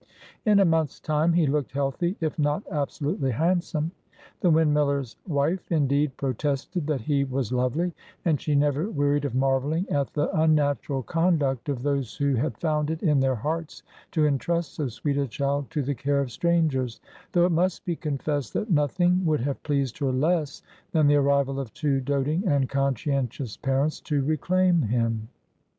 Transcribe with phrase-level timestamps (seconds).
[0.47, 3.91] In a month's time he looked healthy, if not absolutely handsome.
[4.39, 7.93] The windmiller's wife, indeed, protested that he was lovely,
[8.25, 12.89] and she never wearied of marvelling at the unnatural conduct of those who had found
[12.89, 13.83] it in their hearts
[14.13, 16.99] to intrust so sweet a child to the care of strangers;
[17.33, 20.63] though it must be confessed that nothing would have pleased her less
[20.93, 25.27] than the arrival of two doting and conscientious parents to reclaim him.